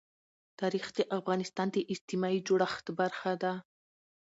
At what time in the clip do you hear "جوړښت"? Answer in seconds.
2.47-2.85